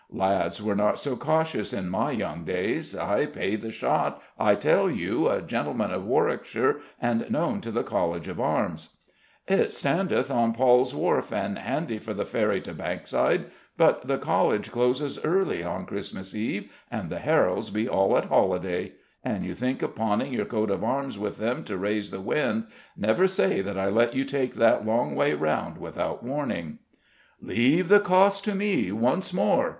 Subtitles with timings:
[0.09, 2.95] "Lads were not so cautious in my young days.
[2.95, 7.83] I pay the shot, I tell you a gentleman of Warwickshire and known to the
[7.83, 8.97] College of Arms."
[9.47, 14.71] "It standeth on Paul's Wharf and handy for the ferry to Bankside: but the College
[14.71, 18.93] closes early on Christmas Eve, and the Heralds be all at holiday.
[19.23, 22.65] An you think of pawning your coat of arms with them to raise the wind,
[22.97, 26.79] never say that I let you take that long way round without warning."
[27.39, 29.69] "Leave the cost to me, once more!"